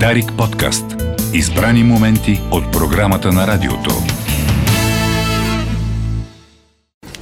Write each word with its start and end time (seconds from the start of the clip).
Дарик 0.00 0.32
подкаст. 0.38 0.84
Избрани 1.34 1.84
моменти 1.84 2.40
от 2.50 2.72
програмата 2.72 3.32
на 3.32 3.46
радиото. 3.46 3.90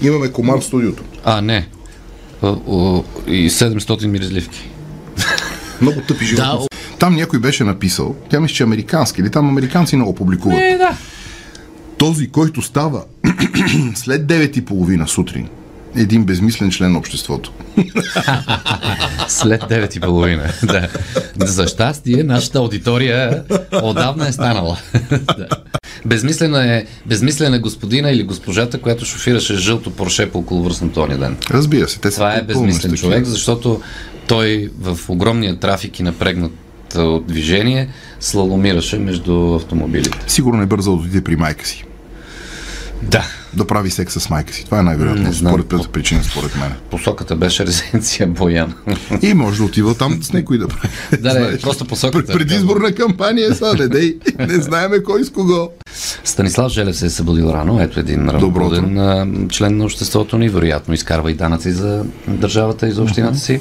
Имаме 0.03 0.33
комар 0.33 0.61
в 0.61 0.65
студиото. 0.65 1.03
А, 1.25 1.41
не. 1.41 1.69
О, 2.43 2.57
о, 2.67 3.05
и 3.27 3.51
700 3.51 4.07
миризливки. 4.07 4.71
Много 5.81 6.01
тъпи 6.09 6.25
животни. 6.25 6.67
Там 6.99 7.15
някой 7.15 7.39
беше 7.39 7.65
написал, 7.65 8.17
тя 8.31 8.41
мисля, 8.41 8.55
че 8.55 8.63
е 8.63 8.67
американски, 8.67 9.21
или 9.21 9.31
там 9.31 9.49
американци 9.49 9.97
много 9.97 10.15
публикуват. 10.15 10.61
Е, 10.61 10.77
да. 10.79 10.97
Този, 11.99 12.29
който 12.29 12.63
става 12.63 13.05
след 13.95 14.23
9.30 14.23 15.07
сутрин, 15.07 15.49
един 15.97 16.25
безмислен 16.25 16.71
член 16.71 16.93
на 16.93 16.99
обществото. 16.99 17.53
След 19.29 19.63
9 19.63 19.97
и 19.97 20.01
половина. 20.01 20.53
да. 20.63 20.89
За 21.37 21.69
щастие, 21.69 22.23
нашата 22.23 22.59
аудитория 22.59 23.45
отдавна 23.83 24.29
е 24.29 24.33
станала. 24.33 24.79
да. 25.11 25.49
Безмислена 26.05 26.75
е, 26.75 26.85
безмислена 27.07 27.57
е 27.57 27.59
господина 27.59 28.11
или 28.11 28.23
госпожата, 28.23 28.79
която 28.79 29.05
шофираше 29.05 29.55
жълто 29.55 29.91
порше 29.91 30.31
по 30.31 30.39
околовръстното 30.39 31.01
ония 31.01 31.19
ден. 31.19 31.37
Разбира 31.51 31.89
се, 31.89 32.01
те 32.01 32.11
са 32.11 32.17
Това 32.17 32.35
е 32.35 32.43
безмислен 32.43 32.95
човек, 32.95 33.25
защото 33.25 33.81
той 34.29 34.71
в 34.79 34.99
огромния 35.09 35.57
трафик 35.57 35.99
и 35.99 36.03
напрегнат 36.03 36.53
от 36.97 37.27
движение 37.27 37.89
слаломираше 38.21 38.99
между 38.99 39.55
автомобилите. 39.55 40.19
Сигурно 40.27 40.63
е 40.63 40.67
бързал 40.67 40.97
да 40.97 41.03
отиде 41.03 41.25
при 41.25 41.37
майка 41.37 41.67
си. 41.67 41.85
Да. 43.03 43.25
Да 43.55 43.67
прави 43.67 43.91
секс 43.91 44.15
с 44.15 44.31
майка 44.31 44.55
си. 44.55 44.65
Това 44.65 44.79
е 44.79 44.83
най-вероятно. 44.83 45.33
Според 45.35 45.67
първата 45.67 45.89
причина, 45.91 46.25
според 46.25 46.57
мен. 46.57 46.73
Посоката 46.91 47.37
беше 47.37 47.67
резенция 47.67 48.27
Боян. 48.27 48.75
И 49.23 49.35
може 49.35 49.59
да 49.59 49.65
отива 49.65 49.95
там 49.95 50.23
с 50.23 50.33
някой 50.33 50.59
да 50.59 50.69
прави. 50.69 50.89
Да, 51.19 51.41
не, 51.41 51.59
просто 51.59 51.85
посоката. 51.85 52.27
пред- 52.27 52.39
Предизборна 52.39 52.93
кампания 52.93 53.55
са, 53.55 53.75
не 53.75 53.89
дей. 53.89 54.17
Не 54.39 54.55
знаеме 54.55 55.03
кой 55.03 55.25
с 55.25 55.31
кого. 55.31 55.71
Станислав 56.25 56.73
Желев 56.73 56.97
се 56.97 57.07
е 57.07 57.11
събудил 57.11 57.45
рано. 57.47 57.81
Ето 57.81 58.01
един 58.01 58.29
равнобуден 58.29 58.99
а, 58.99 59.27
член 59.49 59.77
на 59.77 59.85
обществото 59.85 60.39
ни, 60.39 60.49
вероятно 60.49 60.95
изкарва 60.95 61.31
и 61.31 61.35
данъци 61.35 61.73
за 61.73 62.05
държавата 62.29 62.89
и 62.89 62.93
за 62.93 63.03
общината 63.03 63.39
си. 63.39 63.61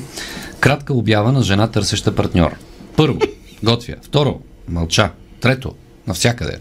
Кратка 0.60 0.94
обява 0.94 1.32
на 1.32 1.44
жена 1.44 1.68
търсеща 1.68 2.16
партньор. 2.16 2.52
Първо, 2.98 3.20
готвя. 3.64 3.94
Второ, 4.02 4.40
мълча. 4.70 5.10
Трето, 5.42 5.72
навсякъде. 6.08 6.58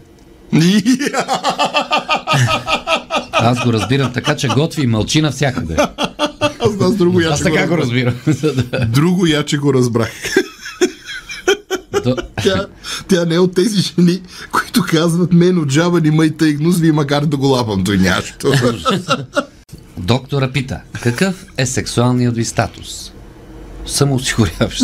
Аз 3.41 3.63
го 3.65 3.73
разбирам 3.73 4.13
така, 4.13 4.35
че 4.35 4.47
готви 4.47 4.81
и 4.81 4.87
мълчи 4.87 5.21
навсякъде. 5.21 5.75
Аз, 6.59 6.69
аз 6.81 6.95
друго 6.95 7.21
Аз 7.31 7.41
така 7.41 7.67
го 7.67 7.77
разбирам. 7.77 8.13
Друго 8.87 9.25
яче 9.25 9.57
го 9.57 9.73
разбрах. 9.73 10.09
Тя, 12.43 12.65
тя 13.07 13.25
не 13.25 13.35
е 13.35 13.39
от 13.39 13.55
тези 13.55 13.81
жени, 13.81 14.21
които 14.51 14.83
казват 14.83 15.33
мен 15.33 15.57
от 15.57 15.69
жаба 15.69 16.01
ни 16.01 16.11
май 16.11 16.29
тъй 16.29 16.53
гнус, 16.53 16.77
ви 16.79 16.91
макар 16.91 17.25
да 17.25 17.37
го 17.37 17.47
лапам 17.47 17.83
той 17.83 17.97
нящо. 17.97 18.51
Доктора 19.97 20.51
пита, 20.51 20.79
какъв 21.01 21.45
е 21.57 21.65
сексуалният 21.65 22.35
ви 22.35 22.45
статус? 22.45 23.11
Самоосигуряващ. 23.85 24.81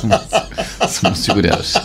Само- 0.00 0.18
Самоосигуряващ. 0.88 1.78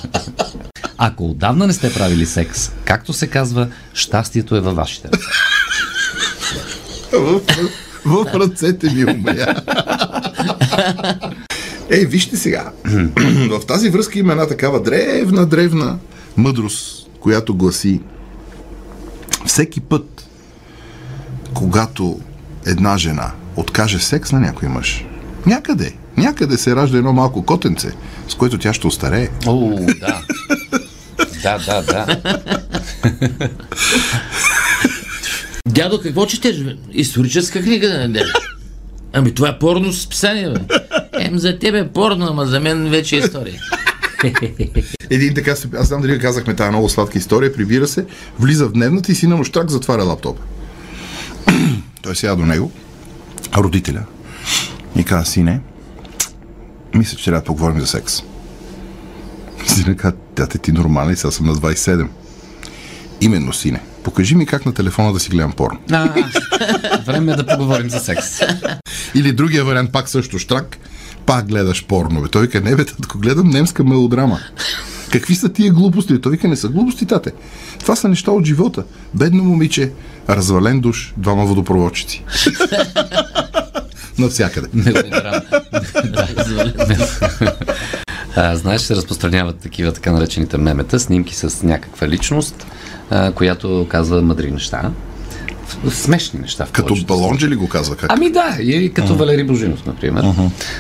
Ако 0.98 1.30
отдавна 1.30 1.68
не 1.68 1.74
сте 1.74 1.94
правили 1.94 2.26
секс, 2.26 2.72
както 2.86 3.14
се 3.14 3.28
казва, 3.28 3.68
щастието 3.94 4.56
е 4.56 4.60
във 4.60 4.76
вашите 4.76 5.08
ръце. 5.08 5.26
в, 7.14 7.42
в 8.06 8.26
ръцете 8.34 8.94
ми 8.94 9.06
умря. 9.06 9.56
Ей, 11.90 12.06
вижте 12.06 12.38
сега. 12.38 12.72
в 13.50 13.66
тази 13.68 13.90
връзка 13.90 14.20
има 14.20 14.32
една 14.32 14.48
такава 14.48 14.82
древна, 14.82 15.46
древна 15.46 15.98
мъдрост, 16.38 17.10
която 17.20 17.56
гласи 17.56 18.02
всеки 19.46 19.82
път, 19.82 20.30
когато 21.54 22.20
една 22.66 22.98
жена 22.98 23.32
откаже 23.56 24.00
секс 24.00 24.32
на 24.32 24.40
някой 24.40 24.70
мъж, 24.70 25.06
някъде, 25.46 25.94
някъде 26.18 26.58
се 26.58 26.76
ражда 26.76 26.98
едно 26.98 27.14
малко 27.14 27.46
котенце, 27.46 27.92
с 28.28 28.36
което 28.36 28.58
тя 28.58 28.74
ще 28.74 28.88
остарее. 28.88 29.30
О, 29.48 29.80
да. 30.00 30.22
Да, 31.44 31.58
да, 31.60 31.82
да. 31.84 32.22
Дядо, 35.68 36.02
какво 36.02 36.26
четеш? 36.26 36.58
бе? 36.58 36.76
Историческа 36.94 37.62
книга, 37.62 37.88
да 37.90 37.98
не 37.98 38.08
дядо? 38.10 38.30
Ами 39.14 39.34
това 39.34 39.50
е 39.50 39.60
порно 39.60 39.94
списание, 39.94 40.50
бе. 40.50 40.60
Ем 41.14 41.38
за 41.38 41.60
тебе 41.60 41.80
е 41.80 41.88
порно, 41.88 42.28
ама 42.28 42.46
за 42.46 42.60
мен 42.60 42.90
вече 42.90 43.16
е 43.16 43.20
история. 43.20 43.60
Един 45.10 45.34
така, 45.34 45.56
се- 45.56 45.70
аз 45.76 45.88
знам 45.88 46.02
дали 46.02 46.20
казахме 46.20 46.56
тази 46.56 46.70
много 46.70 46.90
сладка 46.90 47.18
история, 47.18 47.54
прибира 47.54 47.88
се, 47.88 48.06
влиза 48.40 48.66
в 48.66 48.72
дневната 48.72 49.12
и 49.12 49.16
сина 49.16 49.36
му 49.36 49.44
штрак 49.44 49.70
затваря 49.70 50.04
лаптопа. 50.04 50.42
Той 52.02 52.16
сега 52.16 52.36
до 52.36 52.46
него, 52.46 52.72
родителя, 53.58 54.04
и 54.96 55.04
каза, 55.04 55.26
сине, 55.26 55.60
мисля, 56.96 57.18
че 57.18 57.26
трябва 57.26 57.40
да 57.42 57.46
поговорим 57.46 57.80
за 57.80 57.88
секс. 57.88 58.22
Сина 59.66 59.96
каза, 59.96 60.16
тя 60.46 60.58
ти 60.60 60.72
нормална 60.72 61.12
и 61.12 61.16
сега 61.16 61.32
съм 61.32 61.46
на 61.46 61.56
27. 61.56 62.08
Именно, 63.22 63.54
сине. 63.54 63.82
Покажи 64.04 64.36
ми 64.36 64.46
как 64.46 64.66
на 64.66 64.74
телефона 64.74 65.14
да 65.14 65.20
си 65.20 65.30
гледам 65.30 65.52
порно. 65.52 65.80
А, 65.92 66.14
време 67.06 67.32
е 67.32 67.36
да 67.36 67.46
поговорим 67.46 67.90
за 67.90 68.00
секс. 68.00 68.26
Или 69.16 69.32
другия 69.32 69.66
вариант, 69.66 69.92
пак 69.92 70.10
също 70.10 70.40
штрак, 70.40 70.78
пак 71.26 71.48
гледаш 71.48 71.86
порно. 71.86 72.22
Бе. 72.22 72.28
Той 72.28 72.42
вика, 72.42 72.62
не 72.62 72.76
бе, 72.76 72.86
татко, 72.86 73.18
гледам 73.18 73.50
немска 73.50 73.84
мелодрама. 73.84 74.40
Какви 75.12 75.36
са 75.36 75.50
тия 75.50 75.74
глупости? 75.74 76.22
Той 76.22 76.32
вика, 76.32 76.48
не 76.48 76.56
са 76.56 76.68
глупости, 76.68 77.06
тате. 77.06 77.32
Това 77.80 77.96
са 77.96 78.08
неща 78.08 78.32
от 78.32 78.46
живота. 78.46 78.84
Бедно 79.14 79.44
момиче, 79.44 79.92
развален 80.30 80.80
душ, 80.80 81.14
двама 81.18 81.46
водопроводчици. 81.46 82.24
Навсякъде. 84.18 84.68
Мелодрама. 84.74 85.42
А, 88.40 88.56
знаеш, 88.56 88.82
се 88.82 88.96
разпространяват 88.96 89.60
такива 89.60 89.92
така 89.92 90.12
наречените 90.12 90.58
мемета, 90.58 91.00
снимки 91.00 91.36
с 91.36 91.64
някаква 91.64 92.08
личност, 92.08 92.68
а, 93.10 93.32
която 93.32 93.88
казва 93.90 94.22
мъдри 94.22 94.52
неща. 94.52 94.92
Смешни 95.90 96.40
неща. 96.40 96.66
В 96.66 96.72
Като 96.72 96.96
балонджи 97.08 97.48
ли 97.48 97.56
го 97.56 97.70
казва? 97.70 97.96
Как? 97.96 98.14
Ами 98.14 98.32
да, 98.32 98.58
и 98.62 98.94
като 98.94 99.16
Валери 99.16 99.44
Божинов, 99.44 99.86
например. 99.86 100.24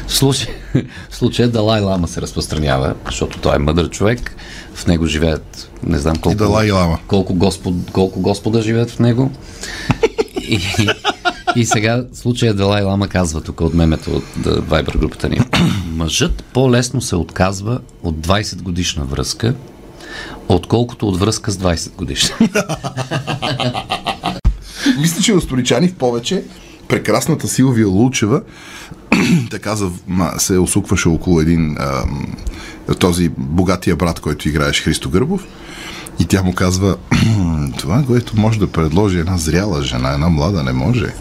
В, 0.07 0.13
случай, 0.13 0.53
в 1.09 1.15
случая 1.15 1.49
Далай 1.49 1.81
Лама 1.81 2.07
се 2.07 2.21
разпространява, 2.21 2.95
защото 3.05 3.39
той 3.39 3.55
е 3.55 3.59
мъдър 3.59 3.89
човек. 3.89 4.35
В 4.73 4.87
него 4.87 5.05
живеят, 5.05 5.69
не 5.83 5.97
знам 5.97 6.15
колко, 6.15 6.33
И 6.33 6.35
Далай 6.35 6.71
Лама. 6.71 6.99
колко, 7.07 7.33
господ, 7.33 7.73
колко 7.91 8.21
господа 8.21 8.61
живеят 8.61 8.89
в 8.91 8.99
него. 8.99 9.31
И, 10.41 10.59
и 11.55 11.65
сега 11.65 12.05
случая 12.13 12.53
Далай 12.53 12.83
Лама 12.83 13.07
казва 13.07 13.41
тук 13.41 13.61
от 13.61 13.73
мемето 13.73 14.11
от 14.11 14.45
Viber 14.45 14.97
групата 14.97 15.29
ни. 15.29 15.39
Мъжът 15.93 16.43
по-лесно 16.53 17.01
се 17.01 17.15
отказва 17.15 17.79
от 18.03 18.15
20 18.15 18.61
годишна 18.61 19.05
връзка, 19.05 19.55
отколкото 20.49 21.07
от 21.07 21.19
връзка 21.19 21.51
с 21.51 21.57
20 21.57 21.95
годишна. 21.95 22.35
Мисля, 24.99 25.21
че 25.21 25.33
в 25.33 25.41
повече 25.97 26.43
прекрасната 26.87 27.47
Силвия 27.47 27.87
Лулчева 27.87 28.41
така 29.51 29.75
за, 29.75 29.91
се 30.37 30.57
осукваше 30.57 31.07
около 31.07 31.41
един 31.41 31.77
ам, 31.79 32.37
този 32.99 33.29
богатия 33.37 33.95
брат, 33.95 34.19
който 34.19 34.49
играеш 34.49 34.83
Христо 34.83 35.09
Гърбов. 35.09 35.47
И 36.19 36.25
тя 36.25 36.43
му 36.43 36.53
казва, 36.53 36.97
това, 37.71 38.03
което 38.07 38.39
може 38.39 38.59
да 38.59 38.67
предложи 38.67 39.19
една 39.19 39.37
зряла 39.37 39.83
жена, 39.83 40.13
една 40.13 40.29
млада, 40.29 40.63
не 40.63 40.73
може. 40.73 41.13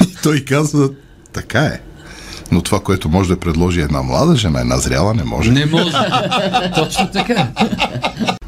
И 0.00 0.14
той 0.22 0.40
казва, 0.40 0.90
така 1.32 1.60
е. 1.60 1.80
Но 2.52 2.62
това, 2.62 2.80
което 2.80 3.08
може 3.08 3.28
да 3.28 3.40
предложи 3.40 3.80
една 3.80 4.02
млада 4.02 4.36
жена, 4.36 4.60
една 4.60 4.78
зряла, 4.78 5.14
не 5.14 5.24
може. 5.24 5.52
Не 5.52 5.66
може. 5.66 5.92
Точно 6.74 7.10
така. 7.12 7.48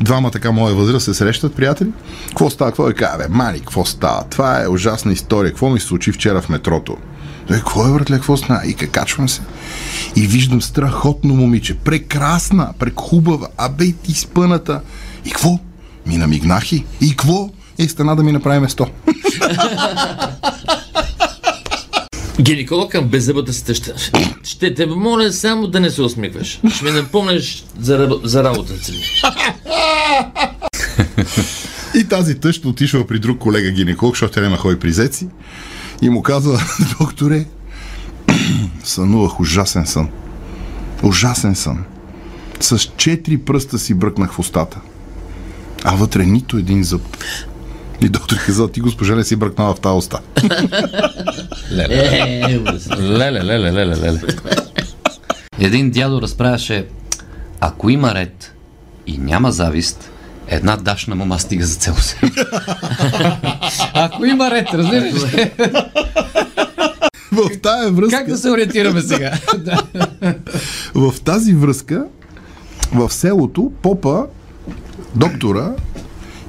Двама 0.01 0.31
така 0.31 0.53
моя 0.53 0.75
възраст 0.75 1.05
се 1.05 1.15
срещат, 1.15 1.55
приятели. 1.55 1.91
Какво 2.29 2.51
става? 2.51 2.71
Какво 2.71 2.89
е? 2.89 2.93
Казва, 2.93 3.19
бе, 3.19 3.29
Мани, 3.29 3.61
какво 3.61 3.85
става? 3.85 4.25
Това 4.31 4.63
е 4.63 4.69
ужасна 4.69 5.13
история. 5.13 5.51
Какво 5.51 5.71
ми 5.71 5.81
се 5.81 5.87
случи 5.87 6.13
вчера 6.13 6.43
в 6.43 6.49
метрото? 6.49 6.97
Той, 7.49 7.57
какво 7.57 7.89
е, 7.89 7.93
братле, 7.93 8.17
какво 8.17 8.37
стана? 8.37 8.61
И 8.67 8.75
качвам 8.75 9.29
се. 9.29 9.41
И 10.17 10.27
виждам 10.27 10.63
страхотно 10.63 11.35
момиче. 11.35 11.75
Прекрасна, 11.75 12.73
прехубава. 12.79 13.49
Абе, 13.59 13.93
ти 13.93 14.15
спъната. 14.15 14.81
И 15.25 15.31
какво? 15.31 15.59
Ми 16.07 16.17
намигнах 16.17 16.73
и. 16.73 16.85
И 17.01 17.11
какво? 17.11 17.51
Е, 17.79 17.89
стана 17.89 18.17
да 18.17 18.23
ми 18.23 18.33
направи 18.33 18.61
место. 18.61 18.87
Гинеколог 22.41 22.93
към 22.93 23.09
беззъбата 23.09 23.53
си 23.53 23.65
тъща. 23.65 23.95
Ще 24.43 24.75
те 24.75 24.87
моля 24.87 25.33
само 25.33 25.67
да 25.67 25.81
не 25.81 25.91
се 25.91 26.03
усмихваш. 26.03 26.61
Ще 26.75 26.85
ми 26.85 26.91
напомняш 26.91 27.65
за, 27.81 28.21
за 28.25 28.45
работата 28.45 28.85
си. 28.85 28.93
И 31.95 32.09
тази 32.09 32.41
тъща 32.41 32.69
отишла 32.69 33.07
при 33.07 33.19
друг 33.19 33.39
колега 33.39 33.71
гинеколог, 33.71 34.15
защото 34.15 34.33
тя 34.33 34.41
няма 34.41 34.57
ходи 34.57 34.79
при 34.79 34.93
зеци. 34.93 35.29
И 36.03 36.11
му 36.11 36.23
казва, 36.23 36.63
докторе, 36.99 37.45
сънувах 38.85 39.41
ужасен 39.41 39.87
сън. 39.87 40.09
Ужасен 41.03 41.55
сън. 41.55 41.85
С 42.61 42.79
четири 42.79 43.39
пръста 43.39 43.79
си 43.79 43.95
бръкнах 43.95 44.33
в 44.33 44.39
устата. 44.39 44.81
А 45.85 45.95
вътре 45.95 46.25
нито 46.25 46.57
един 46.57 46.85
зъб. 46.85 47.03
И 48.01 48.09
доктор 48.09 48.37
казал, 48.47 48.69
ти 48.69 48.81
госпожа 48.81 49.15
не 49.15 49.25
си 49.25 49.37
бръкнала 49.37 49.75
в 49.75 49.81
тази 49.81 49.97
уста. 49.97 50.19
Е, 51.91 52.59
ужас. 52.63 52.89
Леле, 52.91 53.45
леле, 53.45 53.73
леле, 53.73 53.97
леле. 53.97 54.21
Един 55.59 55.91
дядо 55.91 56.23
разправяше, 56.23 56.87
ако 57.61 57.91
има 57.91 58.15
ред 58.15 58.55
и 59.07 59.19
няма 59.19 59.53
завист, 59.53 60.11
една 60.49 60.77
дашна 60.77 61.15
мома 61.15 61.39
стига 61.39 61.67
за 61.67 61.75
цел 61.75 61.95
себе. 61.95 62.33
ако 63.95 64.25
има 64.25 64.51
ред, 64.51 64.69
разбираш 64.75 65.35
ли? 65.35 65.51
в 67.33 67.61
тая 67.63 67.91
връзка, 67.91 68.19
Как 68.19 68.29
да 68.29 68.37
се 68.37 68.51
ориентираме 68.51 69.01
сега? 69.01 69.33
В 70.95 71.15
тази 71.25 71.55
връзка, 71.55 72.05
в 72.93 73.13
селото, 73.13 73.73
попа, 73.83 74.27
доктора 75.15 75.73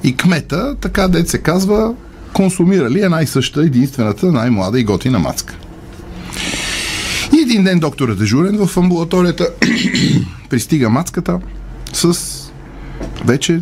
и 0.04 0.16
кмета, 0.16 0.76
така 0.80 1.08
дет 1.08 1.28
се 1.28 1.38
казва, 1.38 1.94
консумирали 2.32 3.00
една 3.00 3.22
и 3.22 3.26
съща, 3.26 3.60
единствената, 3.60 4.32
най-млада 4.32 4.80
и 4.80 4.84
готина 4.84 5.18
мацка. 5.18 5.54
И 7.32 7.40
един 7.40 7.64
ден 7.64 7.78
доктор 7.78 8.08
е 8.08 8.14
дежурен 8.14 8.66
в 8.66 8.76
амбулаторията, 8.76 9.48
пристига 10.50 10.90
мацката 10.90 11.40
с 11.92 12.18
вече 13.24 13.60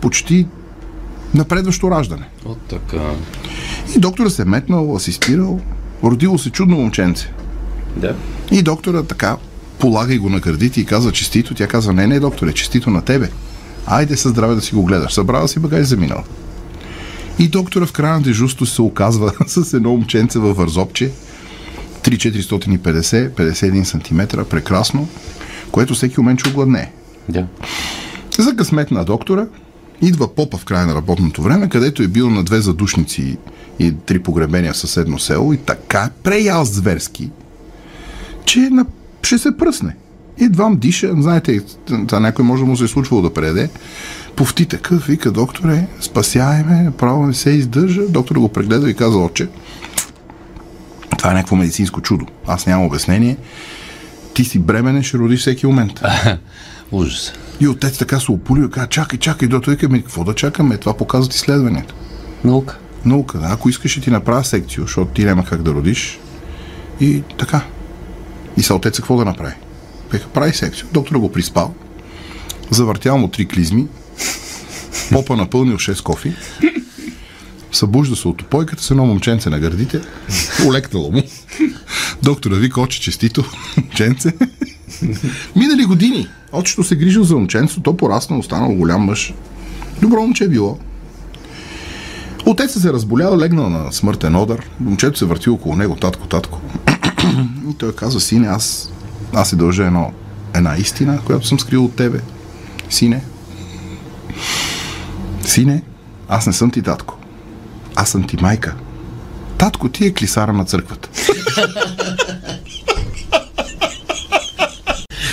почти 0.00 0.46
напредващо 1.34 1.90
раждане. 1.90 2.28
От 2.44 2.58
така. 2.58 3.10
И 3.96 3.98
доктора 3.98 4.30
се 4.30 4.42
е 4.42 4.44
метнал, 4.44 4.96
асистирал, 4.96 5.60
родило 6.04 6.38
се 6.38 6.50
чудно 6.50 6.76
момченце. 6.76 7.32
Да. 7.96 8.14
И 8.50 8.62
доктора 8.62 9.02
така 9.02 9.36
полага 9.78 10.14
и 10.14 10.18
го 10.18 10.28
на 10.28 10.40
гърдите 10.40 10.80
и 10.80 10.84
казва 10.84 11.12
честито. 11.12 11.54
Тя 11.54 11.66
казва, 11.66 11.92
не, 11.92 12.06
не, 12.06 12.20
докторе, 12.20 12.52
честито 12.52 12.90
на 12.90 13.02
тебе. 13.02 13.30
Айде 13.86 14.16
със 14.16 14.32
здраве 14.32 14.54
да 14.54 14.60
си 14.60 14.74
го 14.74 14.84
гледаш. 14.84 15.12
Събрава 15.12 15.48
си 15.48 15.58
багаж 15.58 15.86
за 15.86 15.96
минал. 15.96 16.24
И 17.38 17.48
доктора 17.48 17.86
в 17.86 17.92
края 17.92 18.14
на 18.14 18.22
дежурство 18.22 18.66
се 18.66 18.82
оказва 18.82 19.32
с 19.46 19.74
едно 19.74 19.90
момченце 19.90 20.38
във 20.38 20.56
вързопче, 20.56 21.12
3,450, 22.02 23.30
51 23.30 23.84
см, 23.84 24.40
прекрасно, 24.50 25.08
което 25.70 25.94
всеки 25.94 26.20
момент 26.20 26.40
ще 26.40 26.48
огладне. 26.48 26.92
Да. 27.28 27.46
За 28.38 28.56
късмет 28.56 28.90
на 28.90 29.04
доктора, 29.04 29.46
идва 30.02 30.34
попа 30.34 30.58
в 30.58 30.64
края 30.64 30.86
на 30.86 30.94
работното 30.94 31.42
време, 31.42 31.68
където 31.68 32.02
е 32.02 32.08
бил 32.08 32.30
на 32.30 32.44
две 32.44 32.60
задушници 32.60 33.36
и 33.78 33.92
три 34.06 34.18
погребения 34.18 34.72
в 34.72 34.76
съседно 34.76 35.18
село 35.18 35.52
и 35.52 35.56
така 35.56 36.00
е 36.00 36.22
преял 36.22 36.64
зверски, 36.64 37.30
че 38.44 38.60
на... 38.60 38.86
ще 39.22 39.38
се 39.38 39.56
пръсне. 39.56 39.96
Едвам 40.40 40.76
диша, 40.76 41.12
знаете, 41.18 41.60
това 42.06 42.20
някой 42.20 42.44
може 42.44 42.62
да 42.62 42.66
му 42.66 42.76
се 42.76 42.84
е 42.84 42.88
случвало 42.88 43.22
да 43.22 43.34
преде. 43.34 43.70
Повти 44.36 44.66
такъв, 44.66 45.06
вика, 45.06 45.30
докторе, 45.30 45.86
спасяй 46.00 46.62
ме, 46.62 46.92
право 46.98 47.26
не 47.26 47.34
се 47.34 47.50
издържа. 47.50 48.02
Доктор 48.08 48.36
го 48.36 48.48
прегледа 48.48 48.90
и 48.90 48.94
каза, 48.94 49.18
отче, 49.18 49.48
това 51.18 51.30
е 51.30 51.34
някакво 51.34 51.56
медицинско 51.56 52.00
чудо. 52.00 52.26
Аз 52.46 52.66
нямам 52.66 52.86
обяснение. 52.86 53.36
Ти 54.34 54.44
си 54.44 54.58
бременен, 54.58 55.02
ще 55.02 55.18
родиш 55.18 55.40
всеки 55.40 55.66
момент. 55.66 56.00
Ужас. 56.92 57.32
И 57.60 57.68
отец 57.68 57.98
така 57.98 58.20
се 58.20 58.32
опули 58.32 58.64
и 58.64 58.70
каза, 58.70 58.86
чакай, 58.86 59.18
чакай, 59.18 59.48
доктор, 59.48 59.70
вика 59.70 59.88
ми, 59.88 60.02
какво 60.02 60.24
да 60.24 60.34
чакаме? 60.34 60.76
Това 60.76 60.96
показват 60.96 61.34
изследванията. 61.34 61.94
Наука. 62.44 62.78
Наука, 63.04 63.38
да. 63.38 63.46
Ако 63.46 63.68
искаш, 63.68 63.90
ще 63.90 64.00
ти 64.00 64.10
направя 64.10 64.44
секция, 64.44 64.82
защото 64.82 65.10
ти 65.10 65.24
няма 65.24 65.44
как 65.44 65.62
да 65.62 65.74
родиш. 65.74 66.18
И 67.00 67.22
така. 67.38 67.60
И 68.56 68.62
са 68.62 68.74
отеца 68.74 69.02
какво 69.02 69.16
да 69.16 69.24
направи? 69.24 69.54
Пеха, 70.10 70.28
прави 70.28 70.52
секция. 70.52 70.86
Доктора 70.92 71.18
го 71.18 71.32
приспал. 71.32 71.74
Завъртял 72.70 73.18
му 73.18 73.28
три 73.28 73.46
клизми. 73.46 73.86
Попа 75.12 75.36
напълнил 75.36 75.76
6 75.76 76.02
кофи. 76.02 76.34
Събужда 77.72 78.16
се 78.16 78.28
от 78.28 78.42
опойката 78.42 78.82
с 78.82 78.90
едно 78.90 79.06
момченце 79.06 79.50
на 79.50 79.58
гърдите. 79.58 80.00
Олекнало 80.66 81.10
му. 81.10 81.22
Доктора 82.22 82.54
вика, 82.54 82.80
очи 82.80 83.00
честито. 83.00 83.44
Момченце. 83.76 84.32
Минали 85.56 85.84
години. 85.84 86.28
Отчето 86.52 86.84
се 86.84 86.96
грижил 86.96 87.24
за 87.24 87.34
момченцето, 87.34 87.80
то 87.80 87.96
пораснал, 87.96 88.38
останал 88.38 88.74
голям 88.74 89.02
мъж. 89.02 89.34
Добро 90.00 90.20
момче 90.20 90.44
е 90.44 90.48
било. 90.48 90.78
Отецът 92.46 92.82
се 92.82 92.92
разболял, 92.92 93.36
легнал 93.38 93.70
на 93.70 93.92
смъртен 93.92 94.36
одър. 94.36 94.70
Момчето 94.80 95.18
се 95.18 95.24
върти 95.24 95.50
около 95.50 95.76
него, 95.76 95.96
татко, 95.96 96.28
татко. 96.28 96.60
И 97.70 97.74
той 97.78 97.94
казва, 97.94 98.20
сине, 98.20 98.46
аз, 98.46 98.92
аз 99.34 99.50
се 99.50 99.56
дължа 99.56 99.86
едно, 99.86 100.12
една 100.54 100.76
истина, 100.76 101.20
която 101.24 101.46
съм 101.46 101.60
скрил 101.60 101.84
от 101.84 101.96
тебе. 101.96 102.20
Сине, 102.90 103.24
сине, 105.42 105.82
аз 106.28 106.46
не 106.46 106.52
съм 106.52 106.70
ти 106.70 106.82
татко. 106.82 107.18
Аз 107.94 108.10
съм 108.10 108.26
ти 108.26 108.36
майка. 108.42 108.74
Татко 109.58 109.88
ти 109.88 110.06
е 110.06 110.14
клисара 110.14 110.52
на 110.52 110.64
църквата. 110.64 111.08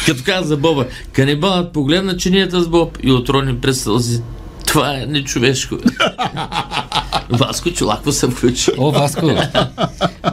Като 0.05 0.23
каза 0.25 0.47
за 0.47 0.57
Боба, 0.57 0.85
канибалът 1.11 1.73
погледна 1.73 2.17
чинията 2.17 2.61
с 2.61 2.67
Боб 2.67 2.97
и 3.03 3.11
отрони 3.11 3.61
през 3.61 3.81
сълзи. 3.81 4.21
Това 4.67 4.97
е 4.97 5.05
нечовешко. 5.05 5.75
Васко 7.33 7.69
Чулакво 7.69 8.11
се 8.11 8.27
включи. 8.27 8.71
О, 8.77 8.91
Васко! 8.91 9.29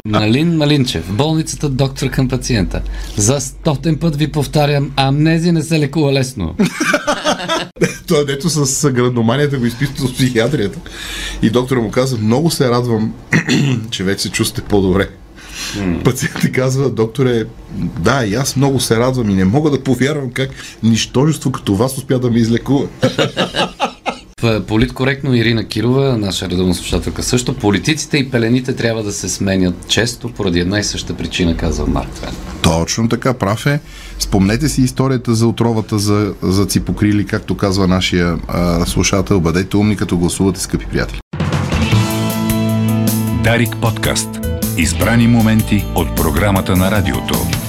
Малин 0.07 0.57
Малинчев, 0.57 1.13
болницата 1.13 1.69
доктор 1.69 2.11
към 2.11 2.29
пациента. 2.29 2.83
За 3.17 3.41
стотен 3.41 3.99
път 3.99 4.17
ви 4.17 4.33
повтарям, 4.33 4.91
амнезия 4.97 5.53
не 5.53 5.63
се 5.63 5.81
лекува 5.81 6.13
лесно. 6.13 6.55
Той 8.09 8.27
дето 8.27 8.49
с 8.49 8.91
градоманията 8.91 9.59
го 9.59 9.67
изпиства 9.67 10.05
от 10.05 10.15
психиатрията. 10.15 10.79
И 11.43 11.51
доктора 11.51 11.81
му 11.81 11.91
казва, 11.91 12.19
много 12.19 12.51
се 12.51 12.71
радвам, 12.71 13.15
че 13.91 14.05
вече 14.05 14.23
се 14.23 14.31
чувствате 14.31 14.69
по-добре. 14.69 15.09
Пациентът 16.05 16.53
казва, 16.53 16.91
докторе, 16.91 17.45
да, 17.99 18.25
и 18.25 18.35
аз 18.35 18.57
много 18.57 18.81
се 18.81 18.97
радвам 18.97 19.31
и 19.31 19.35
не 19.35 19.45
мога 19.45 19.71
да 19.71 19.83
повярвам 19.83 20.31
как 20.31 20.51
нищожество 20.83 21.53
като 21.53 21.75
вас 21.75 21.99
успя 21.99 22.19
да 22.19 22.31
ме 22.31 22.39
излекува. 22.39 22.89
В 24.43 24.67
Политкоректно 24.67 25.35
Ирина 25.35 25.65
Кирова, 25.65 26.19
наша 26.19 26.49
редовна 26.49 26.75
слушателка 26.75 27.23
също, 27.23 27.55
политиците 27.55 28.19
и 28.19 28.31
пелените 28.31 28.77
трябва 28.77 29.03
да 29.03 29.13
се 29.13 29.29
сменят 29.29 29.75
често 29.89 30.29
поради 30.33 30.61
една 30.61 30.79
и 30.79 30.85
съща 30.85 31.15
причина, 31.15 31.57
казва 31.57 31.87
Марк 31.87 32.11
Твен. 32.11 32.31
Точно 32.63 33.09
така, 33.09 33.35
прав 33.35 33.67
е. 33.67 33.81
Спомнете 34.19 34.69
си 34.69 34.83
историята 34.83 35.35
за 35.35 35.47
отровата 35.47 35.99
за, 35.99 36.35
за 36.43 36.67
ципокрили, 36.67 37.27
както 37.27 37.57
казва 37.57 37.89
нашия 37.89 38.39
а, 38.49 38.87
слушател. 38.87 39.41
Бъдете 39.41 39.77
умни, 39.77 39.97
като 39.97 40.19
гласувате, 40.19 40.61
скъпи 40.61 40.87
приятели. 40.87 41.21
Дарик 43.45 43.77
подкаст. 43.83 44.29
Избрани 44.79 45.27
моменти 45.27 45.85
от 45.95 46.17
програмата 46.17 46.77
на 46.77 46.91
радиото. 46.91 47.60